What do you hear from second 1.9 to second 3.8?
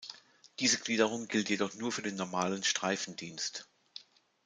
für den normalen Streifendienst.